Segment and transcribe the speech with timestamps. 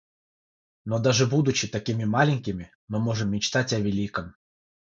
[0.83, 4.33] Но даже будучи такими маленькими, мы можем мечтать о великом.